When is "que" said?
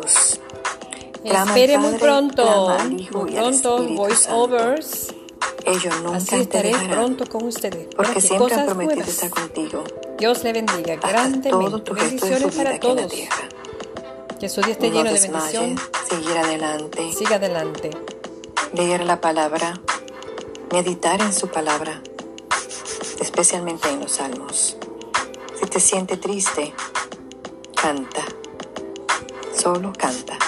14.40-14.48